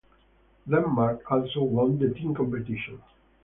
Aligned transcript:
Denmark 0.67 1.31
also 1.31 1.61
won 1.61 1.99
the 1.99 2.09
team 2.15 2.33
competition. 2.33 3.03